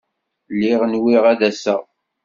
[0.53, 1.83] Lliɣ nwiɣ ad d-taseḍ.